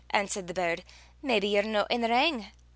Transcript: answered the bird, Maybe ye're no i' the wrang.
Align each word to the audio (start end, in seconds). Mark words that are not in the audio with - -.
answered 0.09 0.47
the 0.47 0.53
bird, 0.55 0.83
Maybe 1.21 1.49
ye're 1.49 1.61
no 1.61 1.85
i' 1.91 1.97
the 1.99 2.09
wrang. 2.09 2.47